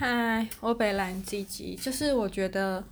[0.00, 2.82] 嗨，我北兰吉吉，就是我觉得，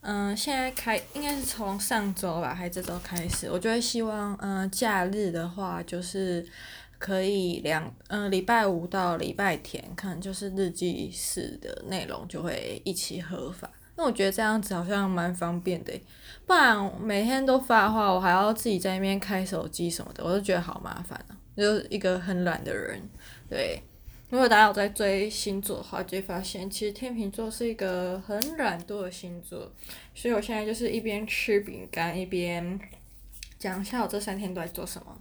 [0.00, 6.42] 嗯、现在开应该是从上周吧，还是这周开始，我就会希望，嗯、假日的话就是
[6.98, 13.70] 可以两，嗯、礼拜五到礼拜天，可能就是日记式的内容就会一起合法。
[13.96, 15.92] 那我觉得这样子好像蛮方便的，
[16.46, 23.02] 不然每天都发的话，我还要自己在那边开手机什么的，我就觉得好麻烦啊，就是一个很懒的人，
[23.50, 23.82] 对。
[24.30, 29.70] 如果大家有在追星座的话，就会发现其实天秤座是一个很懒惰的星座，
[30.14, 32.80] 所以我现在就是一边吃饼干一边
[33.58, 35.16] 讲一下我这三天都在做什么。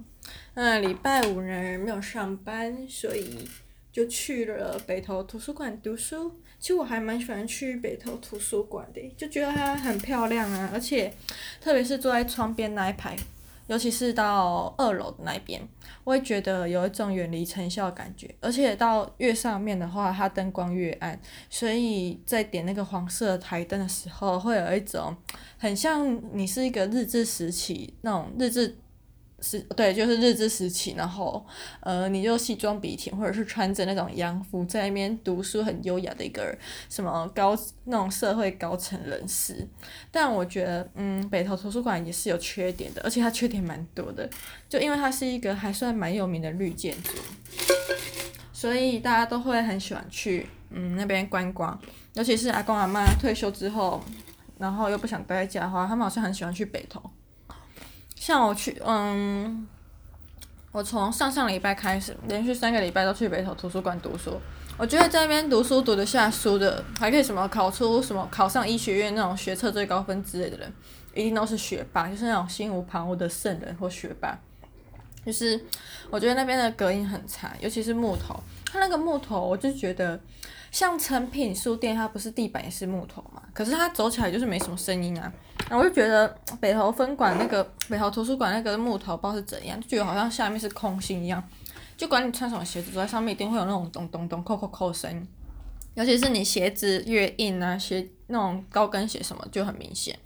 [0.55, 3.47] 那礼拜五呢，没有上班，所以
[3.91, 6.39] 就去了北投图书馆读书。
[6.59, 11.13] 其实我还蛮喜欢去北投图书馆的，就觉得它很漂亮啊，而且
[11.59, 13.15] 特别是坐在窗边那一排。
[13.67, 15.61] 尤其是到二楼那边，
[16.03, 25.15] 我会觉得有一种远离尘嚣的感觉，而且到越上面的话，它灯光越暗，所以在点那个黄色台灯的时候，会有一种
[25.57, 28.77] 很像你是一个日治时期那种日治。
[29.45, 31.45] 是，对，就是日治时期，然后，
[31.81, 36.57] 呃，你就西装笔挺，或者是穿着那种洋服，在那边读书，很优雅的一个，
[36.89, 39.67] 什么高那种社会高层人士。
[40.09, 44.29] 但我觉得，嗯，北投图书馆也是有缺点的，而且它缺点蛮多的，
[44.69, 47.11] 就因为它是一个还算蛮有名的绿建筑，
[48.53, 51.77] 所以大家都会很喜欢去，嗯，那边观光，
[52.13, 54.01] 尤其是阿公阿嬷退休之后，
[54.57, 57.01] 然后又不想待在家的话，他们好像很喜欢去北投。
[58.25, 59.67] 像我去，嗯，
[60.71, 64.39] 我从上上礼拜开始，连续三个礼拜都去北投图书馆读书。
[64.77, 70.71] 我觉得在那边读书读得下书的，还可以什么考出什么考上医学院那种学测最高分之类的人，
[71.13, 74.39] 一定都是学霸，就是那种心无旁骛的圣人或学霸。
[75.25, 75.59] 就是
[76.09, 80.17] 我觉得那边的隔音很差，尤其是木头，它那个木头，我就觉得。
[80.73, 83.43] 像成品书店，它不是地板也是木头嘛？
[83.53, 85.31] 可是它走起来就是没什么声音啊。
[85.69, 86.27] 然后我就觉得
[86.59, 91.41] 北投分馆那个北投图书馆那个木头不知道是怎样，就觉得好像下面是空心一样。
[91.95, 95.27] 就管你穿什么鞋子，走在上面一定会有那种咚咚咚、扣扣扣声音。
[95.93, 100.17] 尤其是你鞋子越硬啊，鞋那种高跟鞋什么就很明显。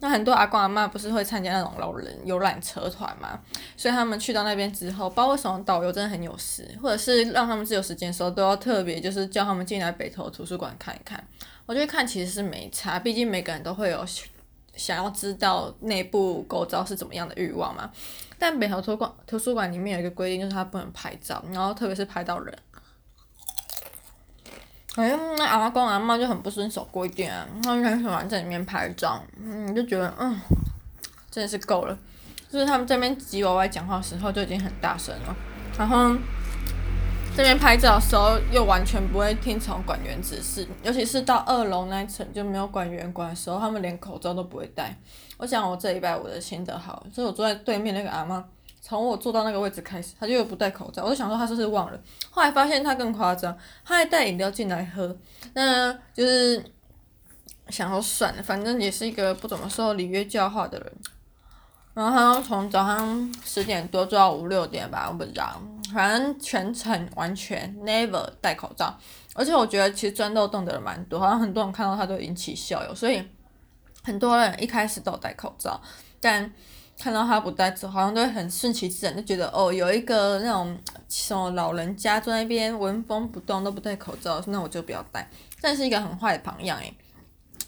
[0.00, 3.38] 那很多阿公阿嬷不是会参加那种老人游览车团嘛？
[3.76, 11.24] 所以他们去到那边之后，不知道为什么导游真的很有事，或者是让他们自由时间的时候都要特别就是叫他们进来北投图书馆看一看。
[11.64, 14.04] 我觉得看其实是没差，毕竟每个人都会有
[14.74, 17.90] 想要知道内部构造是怎么样的欲望嘛。
[18.38, 22.54] 但北投图馆图书馆里面有一个规定，就是它不能拍照，然后特别是拍到人。
[24.96, 30.40] 哎，那阿公阿嬷就很不遵守规定啊，他们很喜欢在里面拍照，嗯，就觉得嗯，
[31.30, 31.98] 真的是够了。
[32.48, 35.36] 就是他们这边叽歪歪讲话的时候就已经很大声了，
[35.76, 36.14] 然后
[37.36, 44.96] 这边拍照的时候又完全不会听从馆员指示，尤其是到二楼那一层就没有馆员管的时候，他们连口罩都不会戴。
[45.38, 48.40] 我想我这礼拜我的心得好，所以我坐在对面那个阿嬷。
[48.86, 51.98] 从我坐到那个位置开始，他就又不戴口罩，我就想说他是不是忘了。
[52.30, 55.16] 后来发现他更夸张，他还带饮料进来喝。
[55.54, 56.62] 那就是
[57.70, 60.92] 想说算了，反正也是一个不怎么受礼乐教化的人。
[61.94, 65.58] 然后他从早上十点多坐到五六点吧，我不知道。
[65.94, 68.94] 反正全程完全 never 戴口罩，
[69.32, 73.26] 而且我觉得其实钻漏洞的人蛮多，好像很多人看到他都引起笑容，所以
[74.02, 75.80] 很多人一开始都戴口罩，
[76.20, 76.52] 但。
[76.98, 80.76] 看到他不戴之后，好像都会很顺其自然，就觉得哦，有一个那种
[81.08, 85.28] 什么老人家坐在那边纹风不动都不戴口罩，那我就不要戴，
[85.60, 86.94] 这是一个很坏的榜样诶。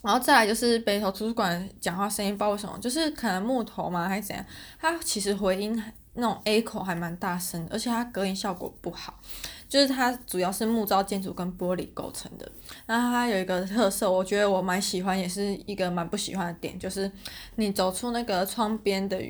[0.03, 4.45] 然后再来就是北投图书馆讲话声音不知道为什么，就是可能木头嘛还是怎样，
[4.81, 5.83] 它其实回音
[6.15, 9.19] 那种 echo 还蛮大声，而且它隔音效果不好。
[9.69, 12.51] 就是它主要是木造建筑跟玻璃构成的，
[12.87, 17.11] 然后它有一个特色，我觉得我蛮喜欢，也是一个蛮不喜欢的点，就是
[17.57, 19.21] 你走出那个窗边的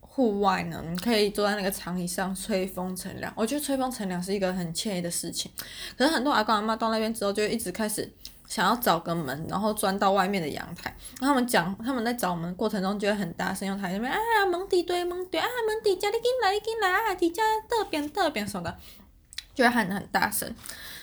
[0.00, 3.32] 户外呢，你可以坐在那个长椅上吹风乘凉。
[3.36, 5.50] 我觉得吹风乘凉是一个很惬意的事情，
[5.96, 8.08] 可是很多阿公阿妈到那边之后，就一直开始
[8.48, 10.96] 想要找个门，然后钻到外面的阳台。
[11.20, 14.18] 然后他们讲他们在找门过程中，就会很大声用台那边啊，
[14.50, 18.78] 门底对门对啊，门底家你进来你进来啊，底下这边这边什么的。
[19.54, 20.52] 就会喊得很大声，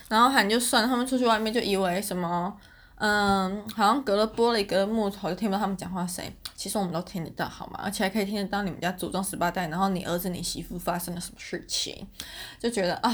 [0.09, 2.56] 然后喊就算，他们出去外面就以为什么，
[2.95, 6.24] 嗯，好像隔了玻璃、隔了木头就听不到他们讲话声。
[6.56, 7.80] 其实我们都听得到，好吗？
[7.83, 12.07] 而且还可以听得到你们家祖宗十八代，然后你儿子、你媳妇发生了什么事情，
[12.59, 13.12] 就觉得啊，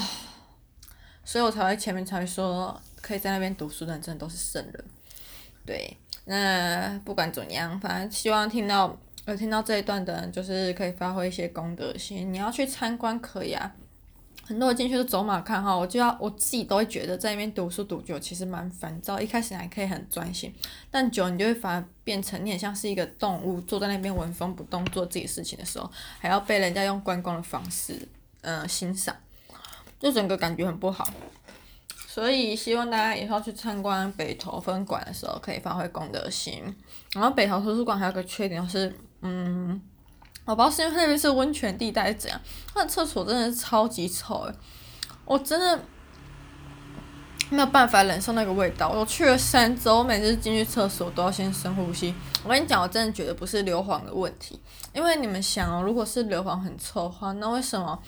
[1.23, 4.85] 所以我才会前面才会说，可以在那边读书的人真的都是圣人。
[5.65, 5.95] 对，
[6.25, 12.33] 那不管怎样，反正希望听到有听到这一段的人，就是可以发挥一些公德心。
[12.33, 13.71] 你要去参观可以啊。
[14.47, 19.19] 很多人进去都走马看花，我就要我自己都会觉得在那边读书读久，其实蛮烦躁。
[19.19, 20.53] 一开始还可以很专心，
[20.89, 28.07] 但久你就会反而变成你很像是一个动物，坐在那边纹风不动，做自己事情的时候，还要被人家用观光的方式，
[28.39, 29.13] 呃，欣赏，
[29.99, 31.11] 就整个感觉很不好。
[32.07, 36.63] 所以希望大家以后去参观北投分馆的时候，可以发挥公德心。
[37.13, 39.81] 然后北投图书馆还有个缺点是，嗯。
[40.47, 42.39] 我不知道是因为那边是温泉地带还是怎样，
[42.73, 44.53] 那厕所真的是超级臭诶，
[45.25, 45.79] 我真的
[47.49, 48.89] 没有办法忍受那个味道。
[48.89, 52.15] 我去了三周，每次进去厕所都要先深呼吸。
[52.43, 54.59] 我跟你讲，我真的觉得不是硫磺的问题，
[54.93, 57.99] 因为你们想哦，如果是硫磺很臭的话，那为什么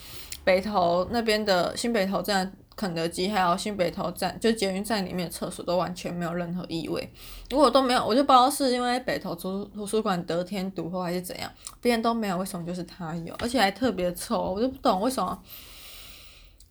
[0.43, 2.51] 北投那边的新北投站？
[2.79, 7.11] 肯德基还有新北投站，就捷运站里面的厕所都完全没有任何异味。
[7.49, 15.43] 如果都没有，我就不知道是因为北投图图书馆得天独厚还是怎样，别人都没有，为什么就是他有，而且还特别臭，我就不懂为什么。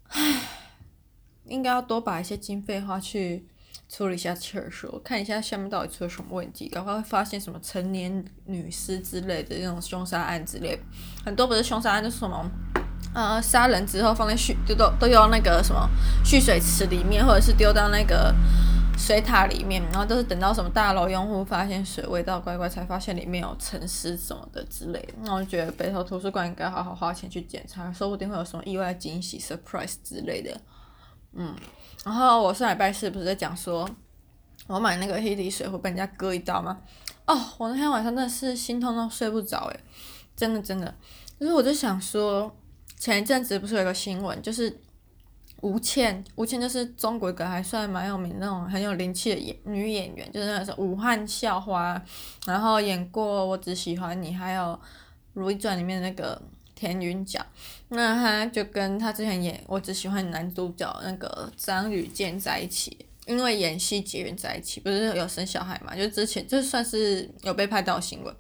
[0.09, 0.41] 唉，
[1.45, 3.47] 应该要多把一些经费花去
[3.87, 10.81] 处理一下厕所，看一下下面到底出了什么问题，赶快会发现什么成年女尸之类的那种凶杀案之类，
[11.23, 12.51] 很多不是凶杀案就是什么。
[13.19, 15.91] 呃，杀人之后放在蓄，就都都丢到那个什么
[16.25, 18.33] 蓄水池里面，或者是丢到那个
[18.97, 25.15] 水塔里面，然后都是等到什么大楼用户发现水味道怪怪，才发现里面有沉尸什么的之类的。
[25.23, 30.57] 那我觉得北投图书馆应该好好花钱去检查，说不定会有什么意外惊喜、surprise 之类的。
[31.33, 31.53] 嗯，
[32.05, 33.91] 然后我上礼拜四不是在讲说，
[34.69, 36.79] 我买那个黑底水壶被人家割一刀吗？
[37.27, 39.81] 哦，我那天晚上真的是心痛到睡不着诶，
[40.37, 40.95] 真的真的，
[41.41, 42.55] 就是我就想说。
[42.99, 44.77] 前一阵子不是有个新闻，就是
[45.61, 52.01] 吴倩，吴倩就是中国一个还算蛮有名那种很有灵气的演女演员，就是那种武汉校花，
[52.47, 54.63] 然后演过《我只喜欢你》，还有
[55.35, 56.41] 《如懿传》里面那个
[56.75, 57.45] 田云角，
[57.89, 62.97] 那她就跟她之前演《我只喜欢你》男主角那个张雨健在一起。
[63.27, 65.95] 因为演戏结缘在一起，不是有生小孩嘛？
[65.95, 68.35] 就之前就算是有被拍到新闻，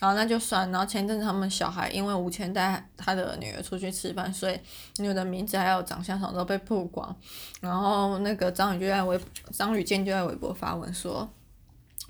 [0.00, 0.70] 然后那就算。
[0.70, 4.58] 然后前阵子他们小孩因为吴倩带他的女儿出去吃饭，所以
[4.98, 7.14] 女儿的名字还有长相什么都被曝光。
[7.60, 9.18] 然后那个张宇就在微
[9.52, 11.28] 张宇健就在微博发文说，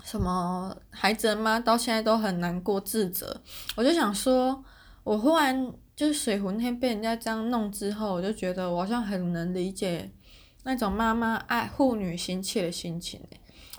[0.03, 3.41] 什么孩子妈到现在都很难过自责。
[3.75, 4.63] 我就想说，
[5.03, 10.11] 我忽然就是水壶那天被人家这样弄之后，我就觉得我好像很能理解。
[10.67, 13.21] 那种妈妈爱护女心切的心情，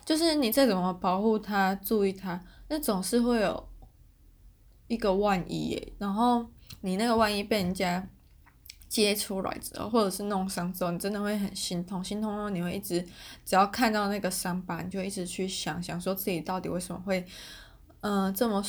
[0.04, 3.68] 就是你再怎么保护她、注意她，那总是会有
[4.88, 5.92] 一个万一耶。
[5.98, 6.46] 然后
[6.80, 8.06] 你那个万一被人家
[8.88, 12.02] 揭出来之后，或者是弄伤之后，你真的会很心痛。
[12.02, 13.00] 心痛后，你会一直
[13.44, 17.26] 只要看到那个伤疤，你就一直去想想说自己到底为什么会，
[18.00, 18.64] 嗯、这么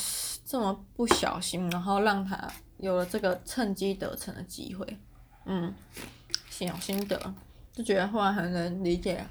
[0.46, 4.98] 这么不小心，然后让他有了这个趁机得逞的机会。
[5.46, 5.74] 嗯，
[6.50, 7.34] 心有心得。
[7.74, 9.24] 就觉得话很能理解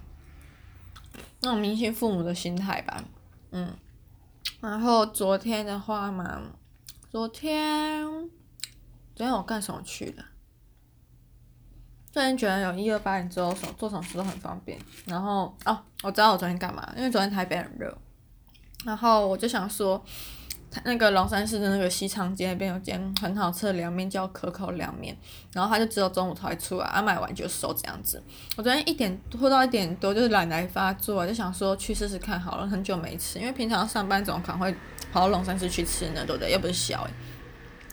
[1.41, 3.03] 那种明星父母的心态吧，
[3.51, 3.75] 嗯，
[4.61, 6.41] 然后昨天的话嘛，
[7.17, 8.07] 昨天，
[9.15, 10.25] 昨天我干什么去了？
[12.13, 14.79] 昨天觉得有一二八零之后，什做什么事都很方便。
[15.07, 17.97] 然后哦，我知道我昨天干嘛，因为昨天台北很热，
[18.85, 20.05] 然后我就想说。
[20.85, 25.17] 那个龙山寺的那个西长街那边有间很好吃的凉面，叫可口凉面，
[25.53, 28.23] 然后他就只有中午才出来，啊买完就收这样子。
[28.57, 34.75] 我昨天一点拖到一点多，就是懒来发作，就想说去试试看好了，很久没吃，因为平常上班总可能会
[35.13, 36.53] 跑到龙山寺去吃呢，对不对？
[36.53, 37.11] 又不是小诶，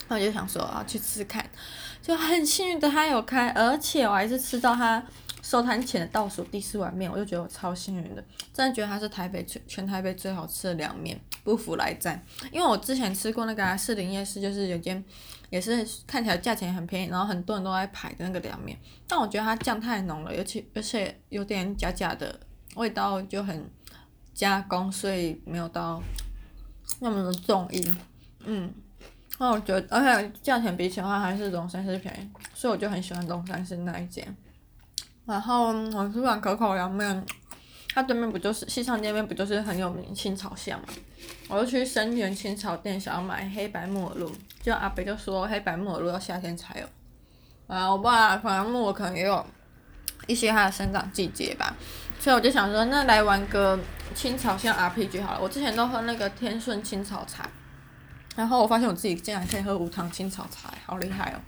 [0.08, 1.44] 那我就想说啊去吃吃看，
[2.02, 5.04] 就很幸运的他有开，而且我还是吃到他。
[5.44, 8.24] 收摊前的倒数第四碗面，我就觉得我超幸运的，
[8.54, 12.26] 真的觉得它是台北全全台北最好吃的凉面，不服来战。
[12.50, 15.04] 因为我之前吃过那个士林夜市，就是有间
[15.50, 22.40] 也是看起来价钱很便宜，然后很多人都在排的那个凉面，但我觉得它酱太浓了，尤其而且有点假假的
[22.76, 23.70] 味道，就很
[24.34, 26.02] 加工，所以没有到
[27.02, 27.98] 那么的重音。
[28.46, 28.74] 嗯，
[29.40, 34.26] 那我觉得而且价钱比起的话，还是龙山寺便宜，所以我就很喜欢龙山寺那一间。
[35.26, 37.26] 然后我吃完可口凉面，
[37.94, 40.88] 它对面不就是西昌街边不就是很有名青草巷嘛？
[41.48, 46.86] 我就去生源青草店想要买黑白木耳露，就阿北就说黑白木耳露要夏天才有。
[47.68, 49.46] 啊，我不知道反正木耳可能也有
[50.28, 51.74] 一些它的生长季节吧，
[52.20, 53.80] 所以我就想说，那来玩个
[54.14, 55.40] 青草巷 RPG 好了。
[55.42, 57.50] 我之前都喝那个天顺青草茶，
[58.36, 61.40] 然后我发现我自己竟然可以喝无糖青草茶，好厉害哦！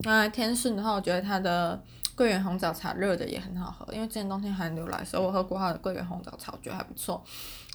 [0.00, 1.82] 那天顺的话，我觉得它的。
[2.18, 7.22] 桂圆红枣茶热的也很好喝，因为之前冬天寒流来的时候，我喝过它的桂圆红枣茶，我觉得还不错。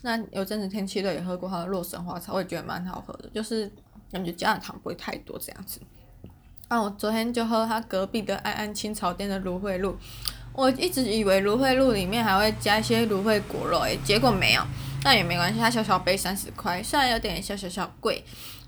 [0.01, 3.71] 那有阵子天气热也喝过它的洛神花茶，我也觉得蛮好喝的，就是
[4.11, 5.79] 感觉加的糖不会太多这样子。
[6.67, 9.95] 啊，我昨天就喝他隔壁的安安青草店的芦荟露，
[10.51, 14.61] 我一直以为芦荟露里面还会加一些芦荟果肉，诶，结果没有，
[15.05, 18.21] 那也没关系，它小小杯三十块，虽然有点小小小贵，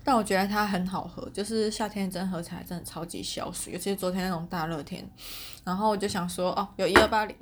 [0.06, 5.04] 但我觉得它很好喝，就是夏天真喝起来真的超级消暑，尤其是昨天那种大热天，
[5.64, 7.36] 然后我就想说，哦，有一二八零，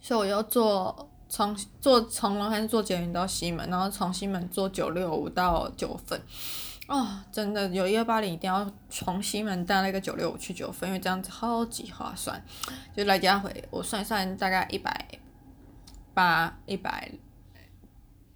[0.00, 6.18] 所以我又坐从坐从龙山坐捷运到西门，然后从西门坐九六五到九份。
[6.88, 12.42] 哦，真的有一二八零，一定要从西门搭那个九六五去九份，因为这样子超级划算。
[12.96, 15.06] 就来家回，我算一算，大概一百
[16.14, 17.10] 八、一百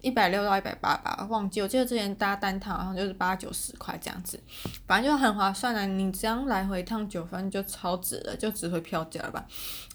[0.07, 1.61] 一百六到一百八吧，忘记。
[1.61, 4.39] 我记得之前搭单趟好像就是八九十块这样子，
[4.87, 5.85] 反正就很划算的。
[5.85, 9.45] 你这样来回一趟九分就超值了，就值回票价了吧。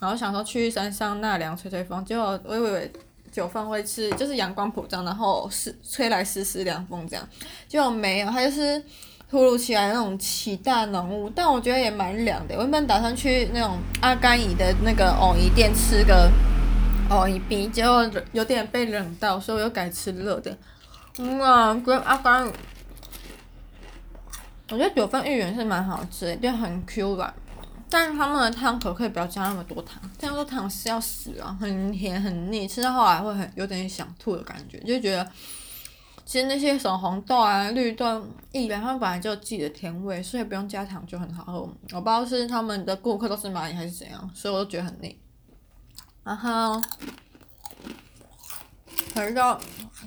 [0.01, 2.93] 然后想说去山上纳凉吹吹风，结果我以为。
[3.33, 7.27] 九分会是就是阳光普照，然后是吹来丝丝凉风这样，
[7.67, 8.85] 就没有，它就是
[9.31, 12.55] 突如其来那种起大浓雾，但我觉得也蛮凉的。
[12.55, 16.31] 我原本打算去那种阿甘姨的那个藕姨店吃个
[17.13, 20.57] 藕姨饼，结果有点被冷到，所以我又改吃热的。
[21.19, 22.51] 嗯啊，跟阿甘，
[24.71, 27.33] 我觉得九份芋圆是蛮好吃的，就很 Q 软。
[27.91, 30.01] 但是他们的汤可不可以不要加那么多糖？
[30.19, 35.31] 这样说糖是要死啊，很甜很腻，吃到后来会很有点想吐的感觉，就觉得
[36.25, 38.07] 其实那些什么红豆啊、绿豆、
[38.53, 41.61] 薏仁，他们本来就有自己的甜味，所以不用加糖就很好喝。
[41.61, 45.15] 我不知道是他们的顾客都是蚂蚁还是怎样，所以我都觉得很腻。
[46.25, 46.81] 然后
[49.15, 49.61] 回到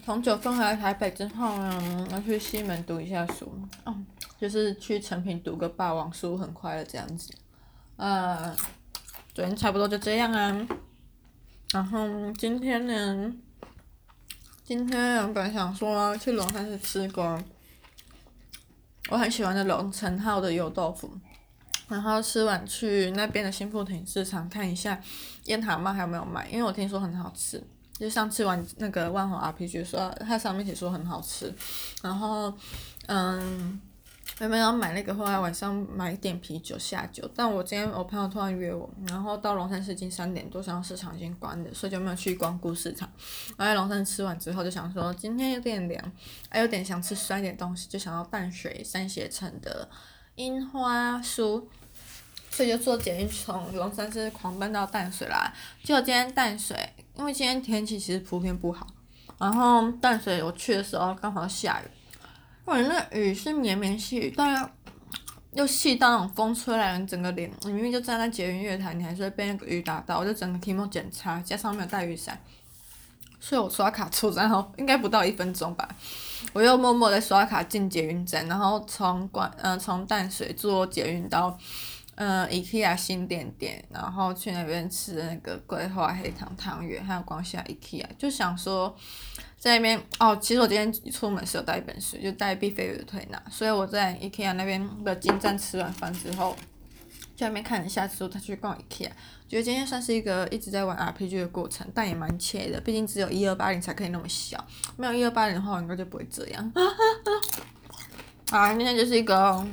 [0.03, 3.51] 从九份回来台北之后呢，要去西门读一下书，
[3.85, 4.05] 嗯，
[4.39, 7.33] 就是去诚品读个霸王书，很快的这样子。
[7.97, 8.55] 呃，
[9.33, 10.67] 昨天差不多就这样啊。
[11.71, 13.33] 然后今天呢，
[14.63, 17.37] 今天我本来想说去龙山寺吃个
[19.09, 21.11] 我很喜欢的龙成浩的油豆腐，
[21.87, 24.99] 然后吃完去那边的新富町市场看一下
[25.45, 27.63] 腌蛤蟆还有没有卖，因为我听说很好吃。
[27.97, 31.53] 就上次玩那个万华 RPG 说它上面写说很好吃，
[32.01, 32.53] 然后
[33.07, 33.81] 嗯。
[34.39, 37.29] 原本要买那个，后来晚上买点啤酒下酒。
[37.33, 43.09] 但我今天我朋友突然约我，然后到龙山市已经三点多，想市场已经关了，所以就没有去光顾市场。
[43.55, 46.11] 然后在龙山吃完之后，就想说今天有点凉，
[46.49, 49.87] 还有点想吃酸一点东西，就想要淡水三协城的
[50.35, 51.69] 樱花书，
[52.49, 55.53] 所以就坐捷运从龙山寺狂奔到淡水啦。
[55.83, 56.77] 结果今天淡水，
[57.15, 58.85] 因为今天天气其实普遍不好，
[59.39, 61.85] 然后淡水我去的时候刚好下雨。
[62.65, 64.69] 我，那雨是绵绵细雨，但又
[65.53, 70.19] 又细到那种风吹来，整个脸，你明明就站在捷运月台，你还是会被那个雨打到。
[70.19, 72.37] 我就整个题目检查，加上没有带雨伞，
[73.39, 75.87] 所以我刷卡出站后应该不到一分钟吧，
[76.53, 81.57] 我又默默的刷卡进捷运站，然后从关呃从淡水坐捷运到
[82.15, 88.95] 呃 IKEA 新店店，然后去那边吃那个桂花黑糖汤圆，还有逛下 IKEA，就想说。
[89.57, 96.55] 在那边哦，其实我今天出门是有带一本书，就带毕飞宇的推拿，所以我在 IKEA 那边的金站吃完饭之后，
[97.35, 99.09] 在那边看一下书，他去逛 IKEA，
[99.47, 104.65] 觉得今天算是一个一直在玩 RPG 的过程，但也蛮惬意的，毕竟只有一二八零才可以那么小，
[104.95, 106.71] 没有一二八零的话，我应该就不会这样。
[108.51, 109.65] 啊，今天就是一个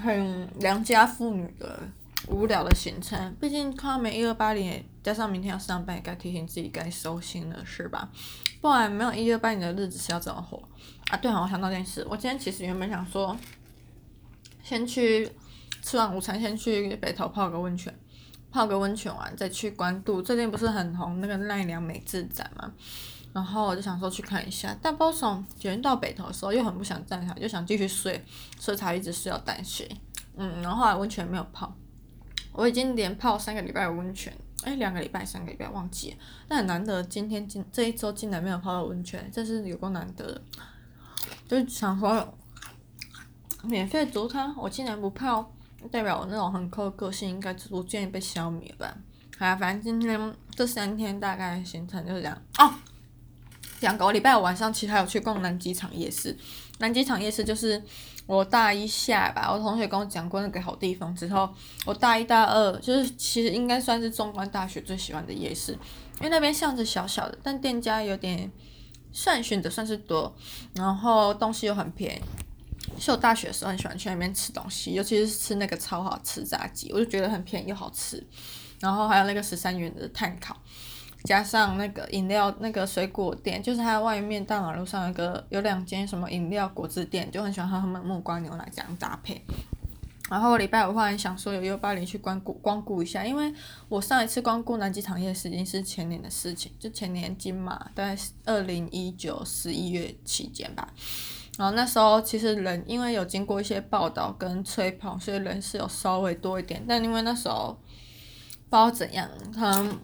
[0.00, 1.80] 很良家妇女的
[2.28, 8.08] 无聊的行程，毕竟看到没一二八零，加上明天要上班，也该提醒自己该收心了，是吧？
[8.60, 10.62] 不然没有一二八零的日子是要怎么活
[11.10, 11.16] 啊？
[11.16, 13.36] 对啊，我想到件事，我今天其实原本想说，
[14.62, 15.28] 先去
[15.82, 17.92] 吃完午餐，先去北投泡个温泉，
[18.50, 20.22] 泡个温泉完再去关渡。
[20.22, 22.72] 最近不是很红那个奈良美智展嘛？
[23.34, 28.24] 然后我就想说去看一下，但不知道从捷运到北投的时候又很不想站下，就想继续睡，
[28.58, 29.88] 所以才一直睡到淡水。
[30.36, 31.74] 嗯，然后后来温泉没有泡，
[32.52, 34.32] 我已经连泡三个礼拜的温泉。
[34.64, 40.42] 哎，两个礼拜、三个礼拜忘记了，但很难得，今天今这一周竟然没有泡到温泉，这是有够难得的。
[41.48, 42.32] 就想说，
[43.64, 45.52] 免费足汤，我竟然不泡，
[45.88, 48.96] 代表我那种很抠的个性应该逐渐被消灭了吧？
[49.38, 52.42] 好啊，反正今天这三天大概行程就是这样。
[52.58, 52.74] 哦，
[53.80, 56.36] 两个礼拜我晚上其实还有去逛南机场夜市，
[56.78, 57.82] 南机场夜市就是。
[58.24, 61.52] 我大一下吧，我同学跟我讲过那个好地方之后，
[61.84, 68.50] 我大一大二就是其实应该算是中关大学最喜欢的夜市，因为那边巷子小小的，但店家有点
[69.10, 70.32] 算选择算是多，
[70.74, 72.20] 然后东西又很便宜。
[73.02, 78.24] 是我大学的时候很喜欢去那边吃东西，尤其是吃那个超好吃炸鸡，我就觉得很便宜又好吃，
[78.80, 80.56] 然后还有那个十三元的炭烤。
[81.24, 89.40] 加上那个饮料，那个水果店，就是它外面大马路上有个有两间什么饮料果汁店，就很喜欢喝他们木瓜牛奶这样搭配。
[90.28, 93.54] 然后礼拜五忽然想说有幺八零去光顾光顾一下，因为
[93.88, 100.92] 我上一次光顾南机场夜市已经是前年的事情，就前年金马大概是二零一九十一月期间吧。
[101.58, 106.82] 然后那时候其实人因为有经过一些报道跟吹捧，所以人是有稍微多一点。
[106.88, 107.78] 但因为那时候
[108.70, 109.98] 不知道怎样，可能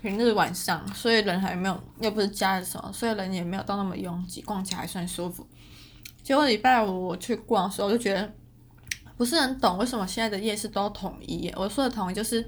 [0.00, 5.44] 平日晚上，所以人还没有，又不是假日什么，所以人也没有到那么拥挤，逛起来还算舒服。
[6.22, 8.32] 结果礼拜五我去逛的时候，我就觉得
[9.16, 11.52] 不是很懂为什么现在的夜市都统一。
[11.56, 12.46] 我说的统一就是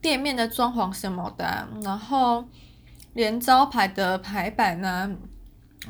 [0.00, 2.44] 店面的装潢什么的，然后
[3.12, 5.08] 连招牌的排版呢，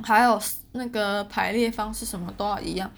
[0.02, 0.38] 还有
[0.74, 2.90] 那个排列方式什么都要一样。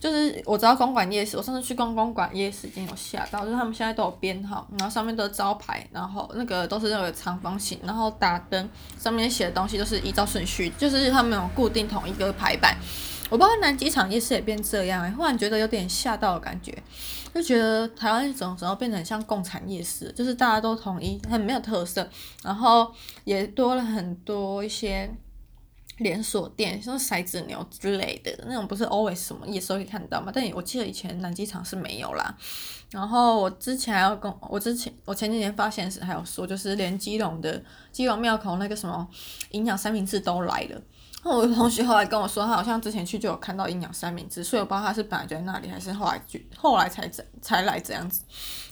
[0.00, 12.76] 就是我知道公馆夜市，我上次去逛公馆夜市已经有吓到，就是他们现在都有编号，然后上面都招牌，然后那个都是那个长方形，然后打灯上面写的东西都是依照顺序，就是他们有固定同一个排版。
[13.30, 16.76] 我不知道南机场夜市也变这样哎、忽然觉得有点吓到的感觉，
[17.34, 22.06] 就觉得台湾什么时候变成像共产夜市，就是大家都统一，很没有特色，
[22.42, 22.92] 然后
[23.24, 25.10] 也多了很多一些。
[25.98, 30.32] 连锁店像骰子牛之类的那种，不是 always 什么夜市都可以看到嘛？
[30.34, 32.36] 但我记得以前南机场是没有啦。
[32.90, 39.06] 然后我之前还要跟我之前我前几年发现时还有说，就是连基隆的基隆庙口那个什么
[39.50, 40.80] 营养三明治都来了。
[41.24, 47.08] 那我同学后来跟我说，他好像之前去就有看到营养三明治，所以我不知道他是本来就在那里，还是后来就后来才
[47.40, 48.22] 才来这样子。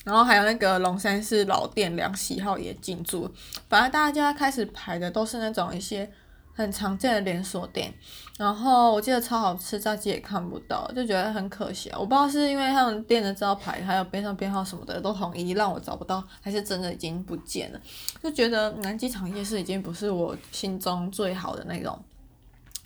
[0.04, 3.32] 然后还有那个龙山寺老店梁喜号也进驻，
[3.68, 6.10] 反正大家开始排的都是那种一些。
[6.54, 7.92] 很常见的连锁店，
[8.38, 11.98] 然后我记得超好吃，炸鸡也看不到，就觉得很可惜啊。
[11.98, 17.80] 我不知道是因为他们店的招牌还有边上编号什么的都统一，让我找不到，还是真的已经不见了。
[18.22, 21.98] 就觉得南机场夜市已经不是我心中最好的那种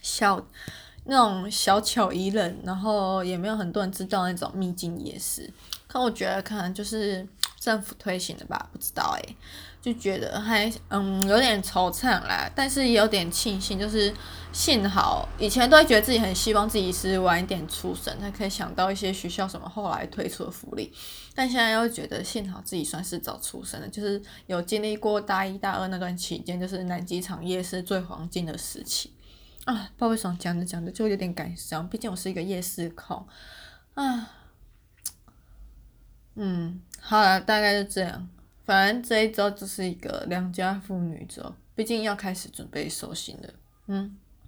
[0.01, 0.41] 小
[1.05, 5.53] 那种小巧宜人，然后也没有很多人知道那种秘境夜市。
[5.89, 7.27] 可我觉得可能就是
[7.59, 9.37] 政府推行的吧，不知道诶。
[9.87, 14.13] 就觉得还嗯有点惆怅啦，但是也有点庆幸，就是
[14.53, 20.93] 幸好以前都会觉得自己很希望自己是晚一点出生，才可以想到一些学校什么后来推出的福利，
[21.37, 29.15] 但现在又觉得幸好自己算是早出生的，就是有经历过大一大二那段期间，就是南机场夜市最黄金的时期。
[29.67, 33.25] 啊，不知道为什么讲着讲着就有点感伤，毕竟我是一个夜市控。
[33.95, 34.33] 啊，
[36.35, 38.29] 嗯，好了，大概就这样。
[38.67, 43.49] 反正这一周就是一个良家妇女周，毕竟要开始准备收心了。
[43.87, 44.19] 嗯。